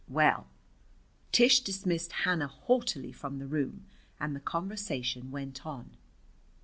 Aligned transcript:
Well, 0.07 0.47
Tish 1.31 1.59
dismissed 1.59 2.11
Hannah 2.23 2.47
haughtily 2.47 3.11
from 3.11 3.37
the 3.37 3.45
room, 3.45 3.85
and 4.19 4.35
the 4.35 4.39
conversation 4.39 5.29
went 5.29 5.63
on. 5.63 5.95